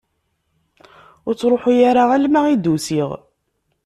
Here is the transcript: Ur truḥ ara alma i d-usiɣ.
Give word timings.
Ur 1.27 1.33
truḥ 1.39 1.63
ara 1.89 2.03
alma 2.15 2.41
i 2.53 2.55
d-usiɣ. 2.57 3.09